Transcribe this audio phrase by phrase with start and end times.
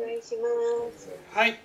[0.00, 1.10] 願いします。
[1.32, 1.58] はい、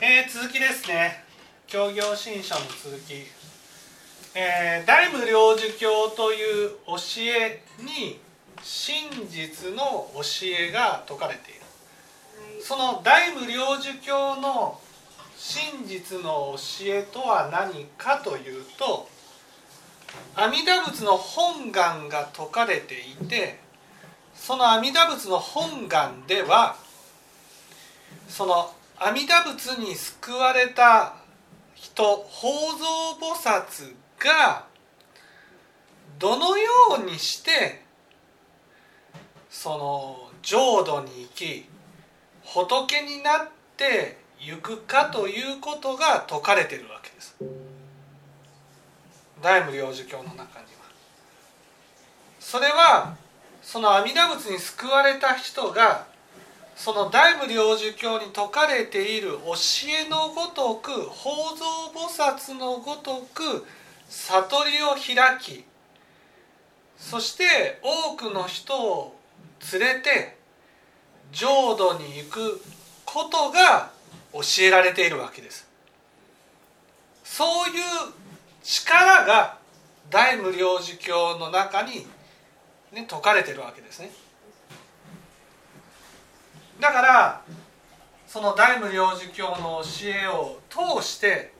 [0.00, 1.24] えー続きですね
[1.66, 3.26] 教行新書の続き、
[4.34, 8.20] えー大無領寿教という教えに
[8.62, 12.62] 真実の教えが説かれているはい。
[12.62, 14.80] その大無領寿教の
[15.36, 19.08] 真実の教えとは何かというと
[20.34, 23.60] 阿弥陀仏の本願が説かれていて
[24.40, 26.76] その阿弥陀仏の本願では
[28.28, 31.14] その阿弥陀仏に救われた
[31.74, 32.86] 人法蔵
[33.20, 34.66] 菩薩が
[36.18, 37.82] どのようにして
[39.50, 41.68] その浄土に行き
[42.42, 47.36] 仏になって行くかということが説かれてるわけです。
[49.42, 50.50] 大無領寿教の中には。
[52.40, 53.16] それは
[53.62, 56.06] その阿弥陀仏に救われた人が
[56.76, 59.54] その大無領寿教に説かれている教
[60.06, 63.66] えのごとく法蔵菩薩のごとく
[64.08, 65.64] 悟りを開き
[66.98, 69.16] そして多くの人を
[69.72, 70.36] 連れて
[71.32, 72.60] 浄土に行く
[73.04, 73.90] ことが
[74.32, 75.68] 教えられているわけです。
[77.24, 77.82] そういう
[78.62, 79.58] 力が
[80.10, 82.06] 大無領寿教の中に、
[82.92, 84.10] ね、説かれてるわけですね。
[86.80, 87.42] だから
[88.26, 91.52] その大無領寿教の教えを通して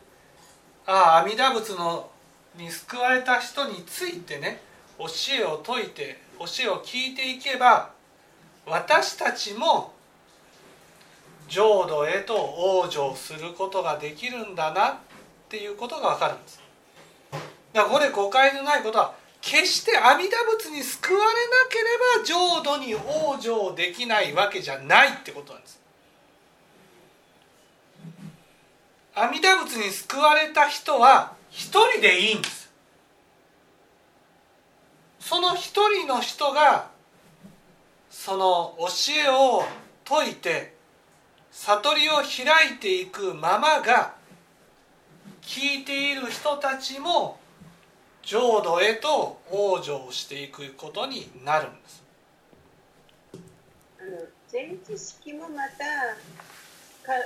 [0.87, 2.11] ああ阿弥陀仏の
[2.57, 4.61] に救われた人についてね
[4.99, 5.07] 教
[5.41, 7.91] えを説いて教えを聞いていけば
[8.67, 9.93] 私たちも
[11.49, 14.97] 浄土へと往生することができるんだなっ
[15.49, 16.61] ていうことが分かるんです。
[17.73, 19.15] だからこれ誤解のないことは
[19.49, 21.33] 決して阿弥陀仏に救われな
[21.71, 21.85] けれ
[22.19, 25.81] ば浄土に往生できないわけじゃないってことなんです。
[29.15, 32.71] 阿弥陀仏に救われた人は一人でいいんです。
[35.19, 36.91] その一人の人が
[38.11, 38.85] その教
[39.15, 39.65] えを
[40.05, 40.75] 説いて
[41.51, 44.13] 悟りを開いていくままが
[45.41, 47.39] 聞いている人たちも
[48.29, 52.05] 浄土へと往生していくことになるんです。
[53.99, 54.19] あの
[54.53, 56.13] 前知識もまた
[57.03, 57.17] か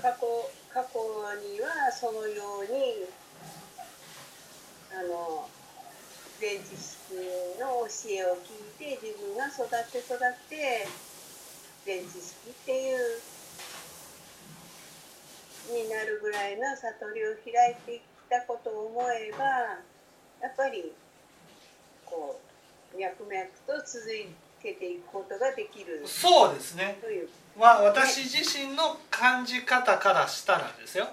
[0.00, 0.26] 過去
[0.72, 0.96] 過去
[1.44, 3.04] にはそのように
[4.96, 5.46] あの
[6.40, 7.20] 前知識
[7.60, 10.18] の教えを聞いて自分が育って育っ
[10.48, 10.88] て
[11.84, 13.20] 前知識っていう
[15.84, 19.99] になるぐらいの悟りを開いてきたことを思えば
[20.40, 20.92] やっぱり
[22.04, 22.40] こ
[22.94, 23.34] う脈々
[23.66, 24.06] と続
[24.62, 26.98] けていくことができるそうですね。
[27.00, 27.28] という。
[27.56, 31.08] は私自身の感じ方からしたらですよ。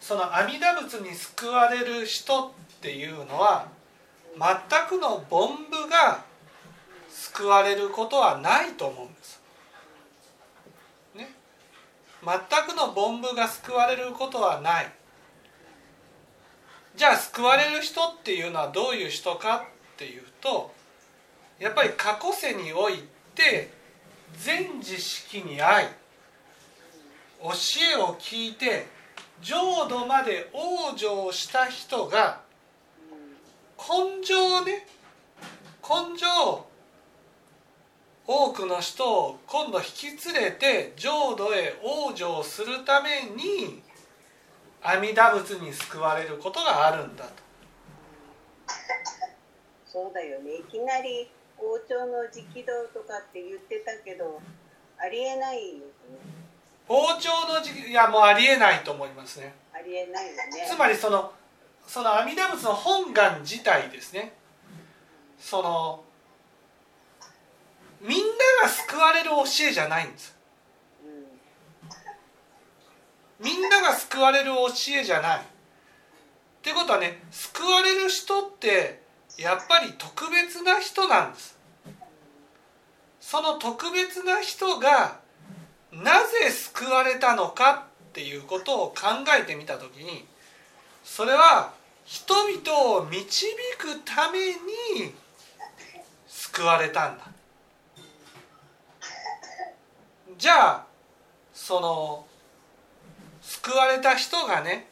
[0.00, 3.68] その阿弥陀仏に救われる人っていうのは
[4.36, 6.24] 全くの凡夫が
[7.08, 9.40] 救われることはないと思うんです。
[11.14, 11.30] ね、
[12.24, 12.30] 全
[12.66, 14.92] くの凡夫が救われることはない。
[16.96, 20.72] じゃあ救われる人っていうのはどういう人かっていうと
[21.58, 23.04] やっぱり過去世におい
[23.34, 23.70] て
[24.38, 25.86] 全知識に愛
[27.40, 27.50] 教
[27.98, 28.86] えを聞いて
[29.40, 32.40] 浄土まで往生した人が
[33.78, 34.86] 根性ね
[35.82, 36.66] 根性
[38.24, 43.82] 多くの人を今度引き連れて浄土へ往生するために
[44.82, 47.30] 阿弥陀仏に救われることがあるんだと。
[49.86, 50.54] そうだよね。
[50.56, 54.40] いきなり王朝の直道とかって言ってたけど
[54.98, 55.82] ありえないよね。
[56.88, 59.54] 王朝の時期いやもうありえないと思いますね。
[59.72, 60.66] ありえないよね。
[60.68, 61.32] つまりその
[61.86, 64.32] その阿弥陀仏の本願自体ですね。
[65.38, 66.04] その
[68.02, 68.24] みんな
[68.62, 70.36] が救われる教えじゃないんです
[71.04, 71.24] うん
[73.42, 74.68] みんなが救われる教
[75.00, 75.38] えじゃない。
[75.38, 75.42] っ
[76.62, 79.02] てことはね救われる人って
[79.36, 81.58] やっぱり特別な人なんです。
[83.20, 85.20] その特別な人が
[85.90, 88.94] なぜ救われたのかっていうことを考
[89.38, 90.24] えてみた時に
[91.02, 91.72] それは
[92.04, 93.46] 人々を導
[93.78, 95.14] くために
[96.28, 97.24] 救われたんだ。
[100.38, 100.86] じゃあ
[101.54, 102.26] その
[103.42, 104.86] 救われた人がね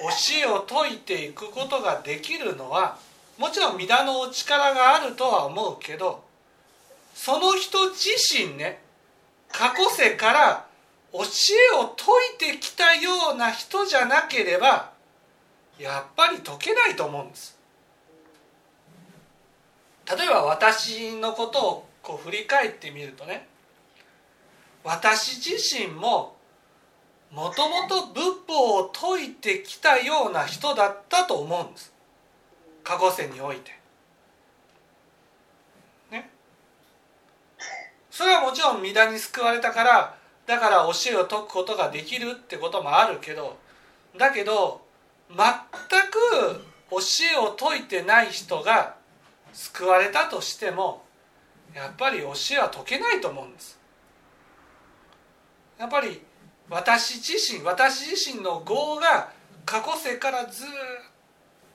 [0.00, 0.06] 教
[0.42, 2.98] えを説いていくことができるのは
[3.38, 6.24] もちろん皆のお力があるとは思うけど
[7.14, 8.80] その人自身ね
[9.52, 10.66] 過去世から
[11.12, 11.22] 教え
[11.76, 14.90] を説いてきたような人じゃなければ
[15.78, 17.56] やっぱり解けないと思うんです。
[20.06, 23.48] 例えば私のことをこう振り返ってみるとね
[24.84, 26.35] 私自身も
[27.30, 31.92] もともと仏法を説いてきたような人だったと思うんです
[32.84, 33.72] 過去世において。
[36.10, 36.30] ね。
[38.10, 43.58] それはもちろん御田に救われたからだから教えを説くことができるってこともあるけど
[44.16, 44.80] だけど
[45.28, 46.98] 全く教
[47.34, 48.94] えを説いてない人が
[49.52, 51.02] 救われたとしても
[51.74, 53.78] やっぱり教えは解けないと思うんです
[55.78, 56.22] やっぱり
[56.68, 59.30] 私自身私自身の業が
[59.64, 60.66] 過去世からずっ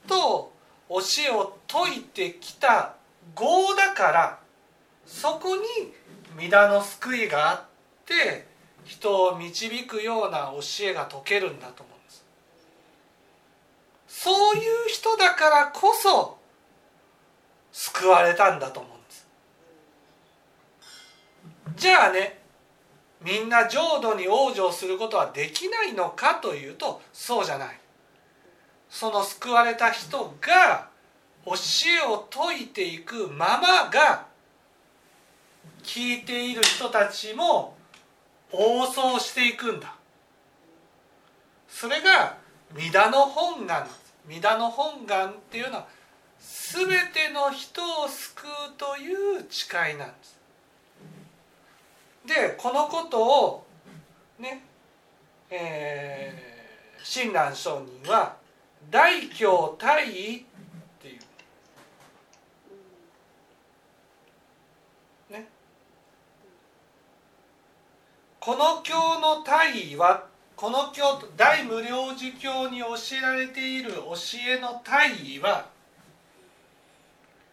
[0.07, 0.51] と
[0.89, 2.95] 教えを説いてきた
[3.37, 4.39] 業だから
[5.05, 5.63] そこに
[6.37, 7.61] 皆の救いがあっ
[8.05, 8.47] て
[8.83, 12.25] 人を導くような教えが解けるんだと思うんです。
[14.07, 16.37] そういう人だからこそ
[17.71, 19.27] 救われたんだと思うんです。
[21.77, 22.40] じゃあね
[23.23, 27.79] みんな浄土に往生することはできないのかというとそうじゃない。
[28.89, 30.89] その救われた人が
[31.45, 31.55] 教え
[32.07, 34.25] を説いていくままが
[35.83, 37.75] 聞いている人たちも
[38.51, 39.95] 応答していくんだ。
[41.69, 42.37] それが
[42.75, 43.87] 弥陀の本願
[44.27, 45.87] 弥陀の本願っていうのは
[46.39, 50.40] 全ての人を救うという誓いなんです。
[52.33, 53.65] でこのことを
[54.39, 54.63] ね
[55.53, 58.37] えー、親鸞上人は
[58.89, 61.19] 「大教大義」っていう。
[65.33, 65.49] ね。
[68.39, 70.25] この教の大義は
[70.55, 74.13] この教大無量寿教に教えられている教
[74.47, 75.69] えの大義は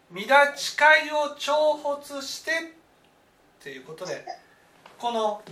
[0.08, 0.76] 皆誓
[1.08, 2.54] いを重発してっ
[3.60, 4.24] ていうことで
[4.98, 5.42] この、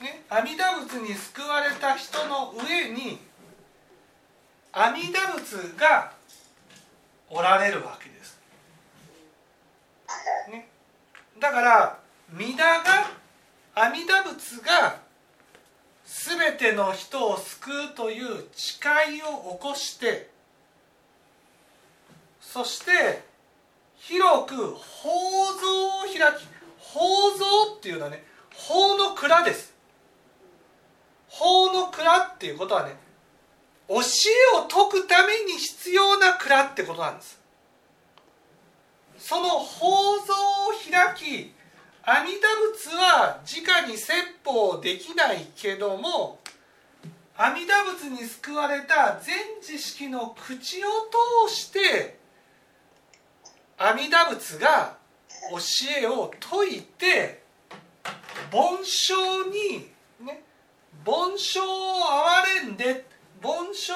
[0.00, 3.18] ね、阿弥陀仏に救われた人の上に
[4.72, 6.12] 阿弥陀仏が
[7.28, 8.40] おられるわけです。
[10.50, 10.68] ね、
[11.38, 11.98] だから
[12.32, 13.10] 弥陀が
[13.74, 14.98] 阿弥陀仏が
[16.04, 20.28] 全ての人を救うという誓いを起こして
[22.40, 23.22] そして
[23.96, 26.49] 広く法蔵を開き
[26.92, 29.72] 法蔵っていうのはね法の蔵です。
[31.28, 32.96] 法の蔵っていうことはね
[33.88, 37.40] 教えを説くために必要な蔵ってことなんです。
[39.18, 41.52] その法蔵を開き
[42.02, 44.12] 阿弥陀仏は直に説
[44.44, 46.40] 法できないけども
[47.36, 50.88] 阿弥陀仏に救われた全知識の口を
[51.48, 52.18] 通して
[53.78, 54.99] 阿弥陀仏が
[56.00, 57.42] えを説いて
[58.52, 59.88] 凡章に
[60.20, 60.42] ね
[61.04, 62.00] 凡章を
[62.62, 63.06] 憐れんで
[63.42, 63.94] 凡章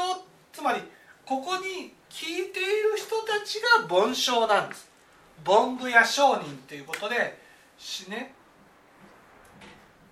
[0.52, 0.80] つまり
[1.26, 4.90] ここに聞いている人たちが凡章なんです。
[5.46, 7.16] 凡夫や商人っていうことで
[8.08, 8.32] ね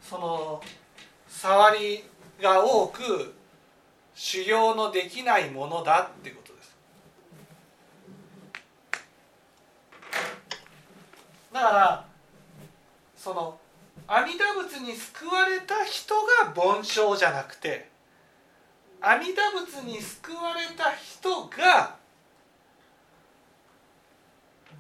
[0.01, 0.61] その
[1.29, 2.05] 触り
[2.41, 3.35] が多く
[4.15, 6.53] 修行のできないものだっていうこと
[11.53, 12.07] だから
[13.17, 13.59] その
[14.07, 17.89] 阿弥陀仏に救われた人が凡章じゃなくて
[19.01, 21.97] 阿弥陀仏に救われた人が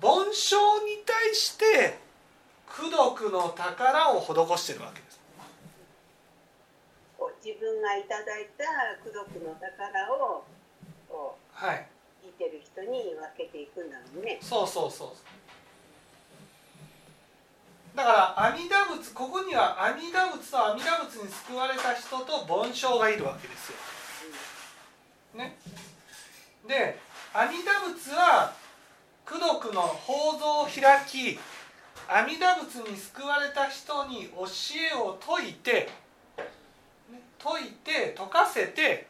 [0.00, 1.98] 凡章に対して
[2.68, 5.20] 功徳の宝を施してるわけです。
[7.44, 8.64] 自分がいただいた
[9.02, 10.44] 功徳の宝を
[11.52, 11.86] はい、
[12.24, 14.38] 聞いてる人に分けていくんだもんね。
[14.40, 15.08] そうそうそう。
[17.94, 23.76] だから阿弥陀仏ここには阿弥陀仏と阿弥陀仏に救われた人と凡章がいるわけですよ。
[25.34, 25.56] ね、
[26.66, 26.99] で
[27.34, 28.52] 阿弥陀仏は
[29.26, 31.38] 功徳の法蔵を開き
[32.08, 34.46] 阿弥陀仏に救われた人に教
[34.92, 35.88] えを説いて、
[37.11, 39.06] ね、説いて説かせて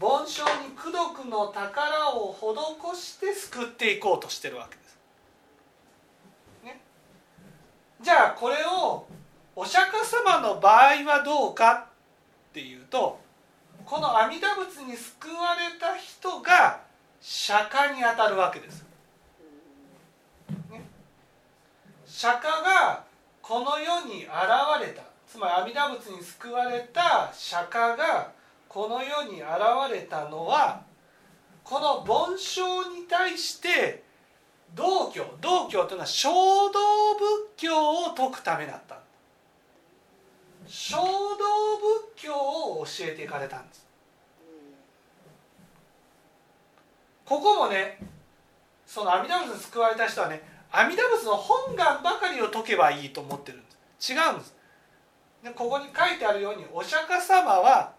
[0.00, 2.36] 凡章に功徳の宝を
[2.94, 4.85] 施して救っていこうとしてるわけです。
[8.00, 9.06] じゃあこれを
[9.54, 11.88] お釈迦様の場合はどうか
[12.50, 13.18] っていうと
[13.84, 16.80] この阿弥陀仏に救われた人が
[17.20, 18.84] 釈迦にあたるわけです。
[20.70, 20.82] ね、
[22.04, 23.04] 釈迦が
[23.40, 24.30] この世に現
[24.80, 28.32] れたつまり阿弥陀仏に救われた釈迦が
[28.68, 29.48] この世に現
[29.92, 30.82] れたのは
[31.64, 34.02] この梵鐘に対して
[34.76, 35.24] 道教。
[35.40, 36.30] 道教というのは衝
[36.70, 38.98] 動仏教を説くためだった。
[40.68, 41.04] 衝動
[42.14, 43.86] 仏教を教えていかれたんです。
[47.24, 47.98] ここもね
[48.86, 54.12] その阿弥陀仏に救われた人はね阿弥陀仏の本願ばかりを解けばいいと思ってるんです。
[54.12, 54.54] 違うんです。
[55.42, 57.92] でここに書いてあるようにお釈迦様は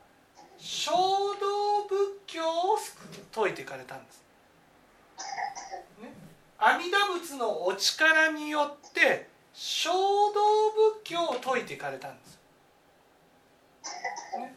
[0.57, 4.24] 衝動仏教を説いていかれたんです、
[6.60, 10.72] 阿弥陀仏のお力によって衝動
[11.02, 12.40] 仏教を説いていかれたんです、
[14.38, 14.56] ね、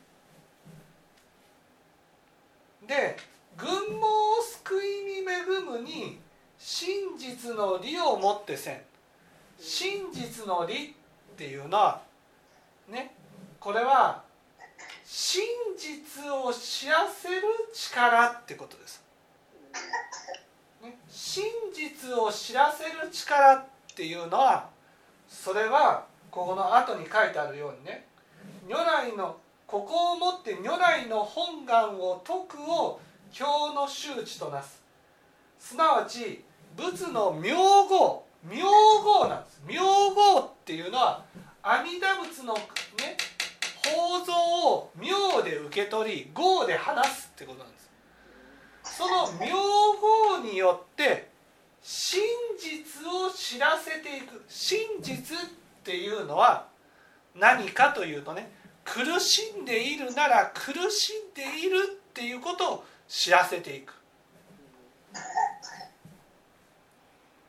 [2.86, 3.16] で
[3.56, 3.68] 軍
[4.00, 4.06] 網
[4.38, 6.18] を救いに恵むに
[6.60, 8.80] 真実の理をもってせん。
[9.58, 10.94] 真実の理
[11.32, 12.02] っていうのは
[12.88, 13.14] ね。
[13.58, 14.22] これは
[15.04, 15.42] 真
[15.76, 17.42] 実を知らせる
[17.74, 19.02] 力ってことです。
[21.22, 24.70] 真実を知らせる力っていうのは
[25.28, 28.06] それはここの後に書いてあるようにね
[28.66, 29.36] 如来の
[29.66, 32.98] ここをもって如来の本願を説くを
[33.38, 34.82] 表の周知となす。
[35.58, 36.42] すなわち
[36.74, 39.62] 仏の名号名号なんです。
[39.68, 41.22] 名号っていうのは
[41.62, 42.62] 阿弥陀仏のね
[43.84, 47.79] 構造を名で受け取り号で話すってことなんです。
[49.00, 51.30] その名号によって
[51.80, 52.20] 真
[52.58, 54.44] 実を知らせていく。
[54.46, 55.40] 真実っ
[55.82, 56.66] ていうのは
[57.34, 58.52] 何かというとね
[58.84, 63.94] 苦しんでいるなら苦しんでいるっていうことを知らせていく。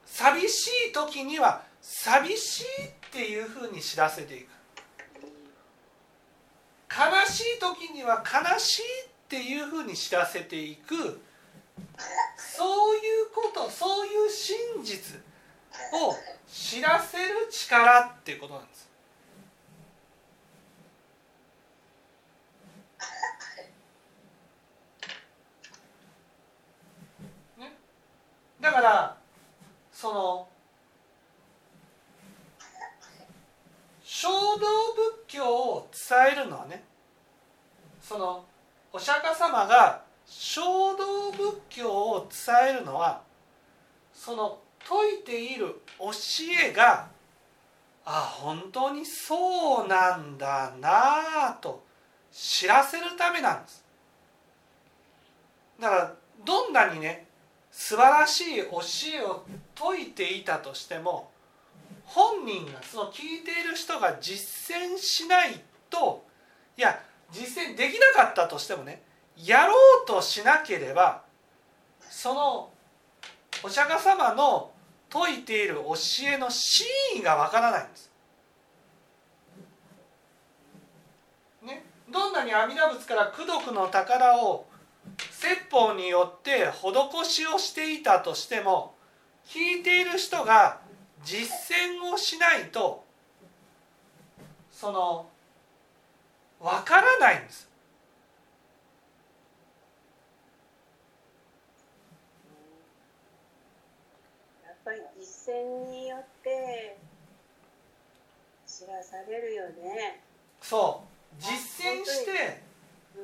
[0.05, 2.67] 寂しい時には寂しいっ
[3.11, 4.47] ていうふうに知らせていく。
[6.89, 8.85] 悲しい時には悲しいっ
[9.27, 11.19] ていうふうに知らせていく。
[12.37, 15.19] そういうことそういう真実
[15.93, 16.15] を
[16.47, 18.89] 知らせる力っていうことなんです。
[27.57, 27.73] ね、
[28.59, 29.17] だから
[29.91, 30.47] その
[34.03, 34.59] 衝動仏
[35.27, 36.83] 教を伝えるのはね
[38.01, 38.45] その
[38.93, 43.21] お釈迦様が衝動仏教を伝えるのは
[44.13, 46.09] その説いている教
[46.69, 47.09] えが
[48.05, 50.89] あ本当にそうなんだな
[51.49, 51.83] あと
[52.31, 53.83] 知らせるためなんです。
[55.79, 56.13] だから
[56.45, 57.27] どんなにね
[57.69, 58.79] 素晴らしい教
[59.13, 59.43] えを
[59.75, 61.29] 説いていたとしても
[62.05, 66.23] 本人がその聞いている人が実践しないと
[66.77, 66.99] いや
[67.31, 69.01] 実践できなかったとしてもね
[69.37, 69.73] やろ
[70.03, 71.23] うとしなければ
[72.09, 72.69] その
[73.63, 74.71] お釈迦様の
[75.11, 75.93] 説いている教
[76.33, 78.11] えの真意がわからないんです。
[81.63, 84.65] ね、どんなに阿弥陀仏から功徳の宝を
[85.29, 88.93] 説法によって施しをしていたとしても
[89.45, 90.79] 聞いている人が
[91.23, 93.03] 実践をしないと
[94.71, 95.27] その
[96.59, 97.69] 分からないんです
[104.65, 106.97] やっぱり実践によって
[108.67, 110.21] 知らされるよね。
[110.61, 111.41] そう。
[111.41, 112.61] 実践して、
[113.15, 113.21] うん、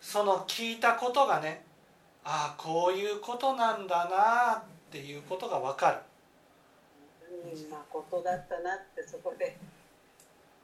[0.00, 1.64] その聞いたことがね
[2.24, 5.98] ああこういうことなんだなっていうことが分かる。
[7.70, 9.56] まことだったなってそこで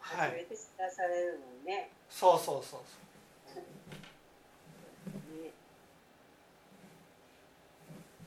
[0.01, 2.81] 初めて知らされるもんね、はい、そうそうそう
[3.55, 3.61] そ
[5.41, 5.51] う、ね、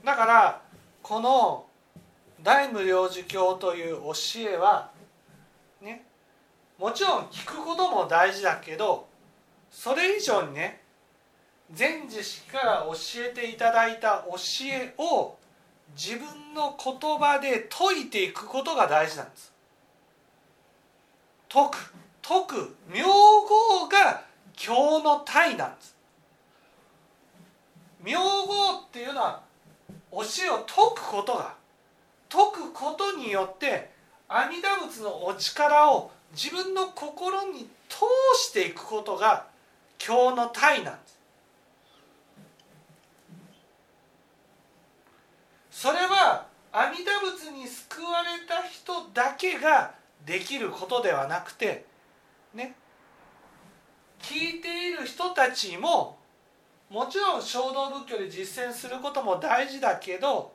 [0.04, 0.62] だから
[1.02, 1.66] この
[2.46, 4.14] 大無量寿経という教
[4.52, 4.92] えは
[5.82, 6.06] ね
[6.78, 9.08] もちろん聞くことも大事だけど
[9.72, 10.84] それ以上にね
[11.74, 12.94] 全知識から教
[13.32, 14.36] えていただいた教
[14.72, 15.36] えを
[15.98, 19.52] 自分の言葉で解いていくことが大事なんです。
[21.52, 24.22] 解く解く名号が
[24.56, 25.96] 経の体なんです。
[28.04, 28.22] 名号
[28.88, 29.42] っていうのは
[30.12, 31.65] 教えを解くことが
[32.36, 33.92] 解くことによって
[34.28, 38.00] 阿弥陀仏のお力を自分の心に通
[38.38, 39.46] していくことが
[39.98, 41.16] 経の体なんです。
[45.72, 49.94] それは阿弥陀仏に救われた人だけが
[50.26, 51.86] できることではなくて
[52.54, 52.76] ね
[54.20, 56.18] 聞いている人たちも
[56.90, 60.52] もちろん衝動仏教で実践することも大事だけど、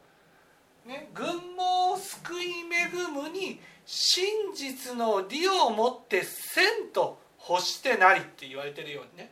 [0.84, 9.30] ね、群盲を救い恵むに真実の利をもってせんと欲してなりって言われてるようにね。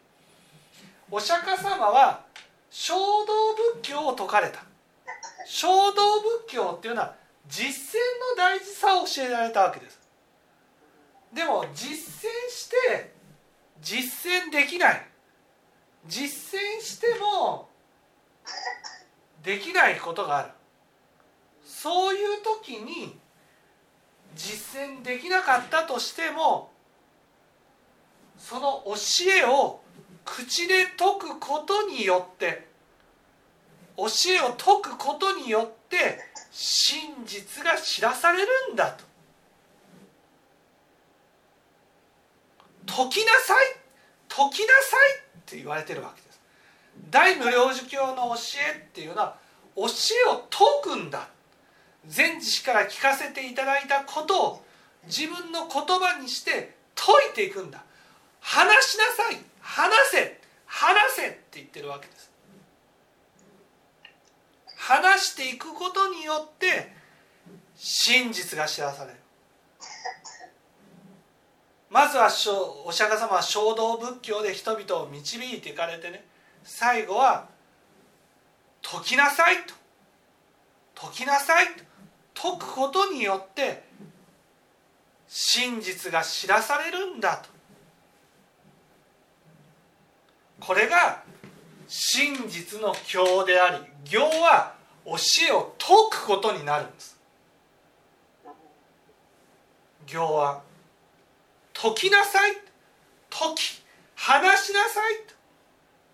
[1.10, 2.24] お釈迦様は
[2.70, 4.62] 衝動仏教を説かれた。
[5.46, 7.14] 衝動仏教っていうのは
[7.48, 7.98] 実践
[8.36, 9.98] の大事さを教えられたわけです。
[11.32, 13.12] でも実践して
[13.80, 15.06] 実践できない。
[16.06, 17.68] 実践しても
[19.42, 20.50] できないことがある。
[21.80, 23.16] そういう時に
[24.34, 26.72] 実践できなかったとしても
[28.36, 28.94] その教
[29.30, 29.80] えを
[30.24, 32.66] 口で説くことによって
[33.96, 34.08] 教えを
[34.58, 36.18] 説くことによって
[36.50, 39.04] 真実が知らされるんだと。
[42.86, 43.76] 解きなさい
[44.28, 46.40] 解きなさいって言われてるわけです。
[47.10, 48.34] 大無量寿教の教
[48.74, 49.36] えっていうのは
[49.76, 49.86] 教え
[50.30, 50.44] を
[50.82, 51.28] 解くんだ
[52.14, 54.64] 前知から聞かせていただいたことを
[55.06, 57.82] 自分の言葉にして解いていくんだ。
[58.40, 59.38] 話しなさい。
[59.60, 60.40] 話せ。
[60.66, 62.30] 話せって言ってるわけです。
[64.76, 66.92] 話していくことによって
[67.74, 69.18] 真実が知らされる。
[71.90, 72.28] まずは
[72.84, 76.24] お釈迦様は衝動仏教で人々を導いていかれてね。
[76.64, 77.48] 最後は
[78.82, 79.74] 「解きなさい」と
[80.94, 81.87] 「解きなさい」と。
[82.40, 83.82] 解くことによって
[85.26, 87.48] 真実が知らされるんだと。
[90.60, 91.22] これが
[91.88, 95.14] 真実の教であり行は教
[95.48, 97.18] えを解くことになるんです。
[100.06, 100.62] 行は
[101.74, 102.52] 解きなさい。
[103.30, 103.82] 解き
[104.14, 105.14] 話しなさい。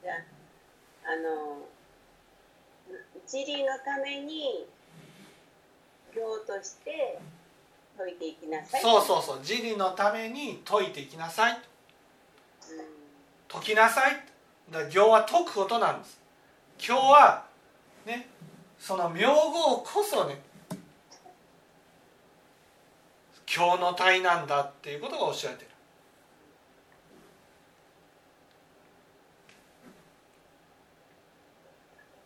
[0.03, 0.13] じゃ
[1.07, 1.59] あの
[3.25, 4.67] 自利のために
[6.15, 7.19] 行として
[7.99, 8.81] 解いていきなさい。
[8.81, 9.39] そうそうそう。
[9.41, 11.59] 自利のために解いていきなさい、うん、
[13.49, 14.25] 解きなさい。
[14.71, 16.21] だ行は解くことなんです。
[16.79, 17.45] 今日は
[18.07, 18.29] ね
[18.79, 20.41] その名号こそね
[23.55, 25.71] 今日の体なんだっていうことがおっしゃってる。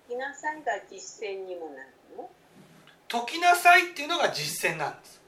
[0.08, 1.88] 解きなさいが実践にもなる。
[1.92, 1.97] の
[3.08, 5.20] 解きなさいっていうのが実践なんです。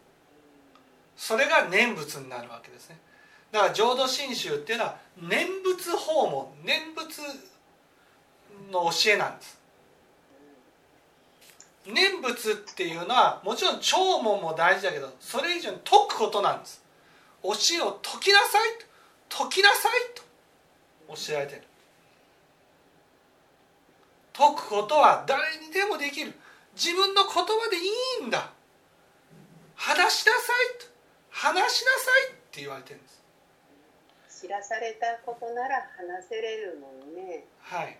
[1.17, 2.99] それが念仏になるわけですね。
[3.53, 7.21] だから浄土真宗っていうのは念仏訪問念仏
[8.71, 9.59] の教えなんです。
[11.87, 16.83] 念仏っていうのはもちろん聴聞も大事だけどそれ以上に解くことなんです。
[17.43, 18.71] 教えを解きなさい
[19.29, 20.23] 解きなさいと
[21.15, 21.63] 教えられてる。
[24.33, 26.33] 解くことは誰にでもできる。
[26.75, 28.53] 自分の言葉でいいんだ。
[29.75, 30.87] 話しなさいと。
[31.31, 33.21] 話しなさいって言われてるんです。
[34.43, 37.45] 知らされたことなら話せれるもんね。
[37.61, 37.99] はい。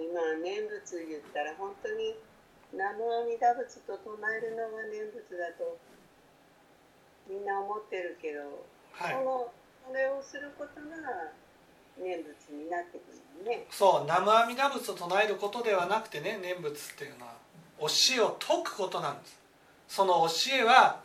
[0.00, 2.16] 今念仏言ったら本当に
[2.72, 5.76] 南無阿弥陀仏と唱えるのが念仏だと
[7.30, 8.40] みんな思ってるけど、
[8.92, 9.52] はい、その
[9.86, 11.30] それをすることが
[11.96, 13.12] 念仏になってく
[13.44, 13.66] るね。
[13.70, 17.32] そう南無阿弥陀仏を唱えることではなくてね念仏っていうのは
[17.78, 19.38] 教えを解くことなんです。
[19.88, 21.00] その教えは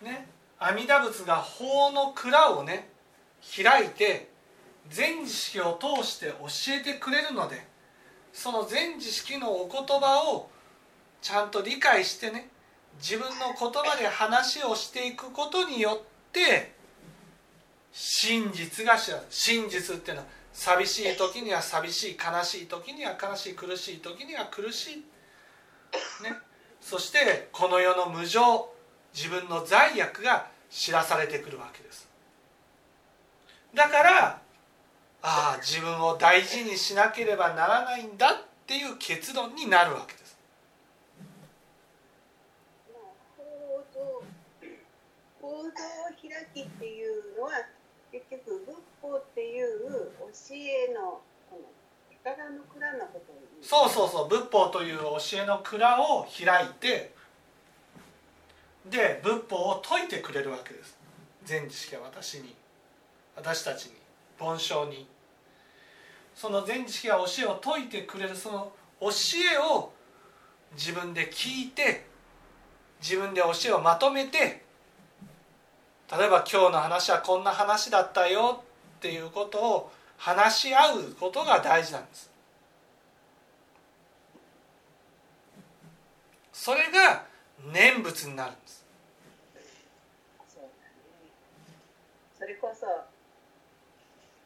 [0.00, 2.88] ね阿弥陀仏が法の蔵をね
[3.62, 4.30] 開いて
[4.88, 6.46] 全知識を通して教
[6.80, 7.66] えてくれるので
[8.32, 10.48] その全知識のお言葉を
[11.20, 12.48] ちゃんと理解してね
[12.98, 16.72] 自分の言葉で話をしていくことによって
[17.92, 24.96] 真実が知ら真実っていうのは寂しい時には寂しい悲しい時には悲しい苦しい時には苦しい、
[26.22, 26.36] ね、
[26.80, 28.68] そしてこの世の無常
[29.14, 32.08] 自分の罪悪が知らされてくるわけです。
[33.74, 34.26] だから
[35.22, 40.23] ああ自分を大事にしなければならないんだっていう結論になるわけです。
[45.64, 47.52] 行動開きっていうのは
[48.12, 51.20] 結局仏法っていう教えの
[52.22, 57.14] 宝の蔵のことをそうそうそう仏法という教えの蔵を開いて
[58.90, 60.98] で仏法を説いてくれるわけです。
[61.44, 62.54] 全知識は私に
[63.36, 63.92] 私たちに
[64.38, 65.06] 梵鐘に。
[66.34, 69.08] その全知識が教えを説いてくれるその教
[69.54, 69.92] えを
[70.72, 72.06] 自分で聞いて
[73.00, 74.63] 自分で教えをまとめて
[76.16, 78.62] 例えば今日の話はこんな話だったよ
[78.98, 82.30] っていうことを話し合うことが大事なんです。
[86.52, 87.24] それが
[87.72, 88.84] 念仏になるんです。
[92.38, 92.86] それこそ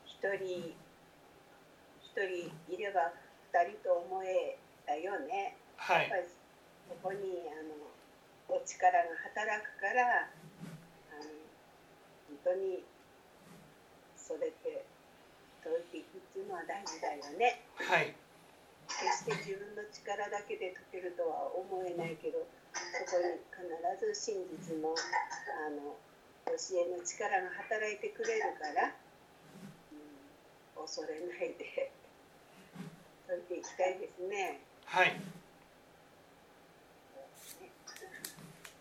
[0.06, 0.74] 一人
[2.00, 3.12] 一人いれば
[3.52, 5.56] 二人と思えたよね。
[5.76, 6.00] はい。
[6.02, 6.22] やっぱり
[6.88, 7.18] そこに
[7.52, 9.04] あのお力が
[9.36, 10.30] 働くから
[12.44, 12.84] 当に
[14.16, 14.84] それって
[15.62, 17.62] 解いていくっていうのは大事だよね。
[17.76, 18.14] はい。
[18.88, 23.68] 決して自分の力だけで解けるとは思えないけどそこに必
[24.00, 25.94] ず真実のあの
[26.48, 28.96] 教えの力が働いてくれるから、
[29.92, 31.92] うん、恐れないで
[33.28, 34.60] 解いていきたいですね。
[34.86, 35.20] はい。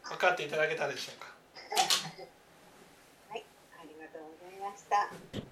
[0.08, 1.36] 分かっていただけたでしょうか？
[4.60, 5.47] ました。